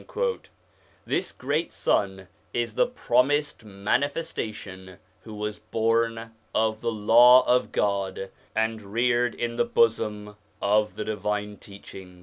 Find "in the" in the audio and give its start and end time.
9.35-9.63